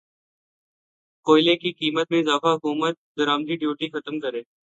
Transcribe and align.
کوئلے 1.27 1.55
کی 1.55 1.71
قیمت 1.71 2.11
میں 2.11 2.19
اضافہ 2.19 2.55
حکومت 2.55 2.95
درمدی 3.17 3.55
ڈیوٹی 3.57 3.87
ختم 3.89 4.19
کرے 4.19 4.41